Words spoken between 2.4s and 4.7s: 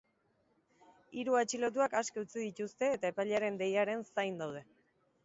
dituzte eta epailearen deiaren zain daude.